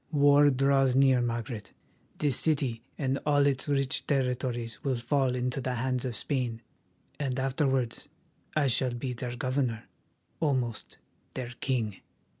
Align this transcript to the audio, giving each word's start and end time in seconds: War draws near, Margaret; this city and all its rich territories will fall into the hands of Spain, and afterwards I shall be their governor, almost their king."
War 0.11 0.49
draws 0.49 0.95
near, 0.95 1.21
Margaret; 1.21 1.73
this 2.17 2.35
city 2.35 2.81
and 2.97 3.19
all 3.23 3.45
its 3.45 3.67
rich 3.67 4.07
territories 4.07 4.83
will 4.83 4.97
fall 4.97 5.35
into 5.35 5.61
the 5.61 5.75
hands 5.75 6.05
of 6.05 6.15
Spain, 6.15 6.63
and 7.19 7.37
afterwards 7.39 8.09
I 8.55 8.65
shall 8.65 8.95
be 8.95 9.13
their 9.13 9.35
governor, 9.35 9.83
almost 10.41 10.97
their 11.35 11.53
king." 11.59 11.97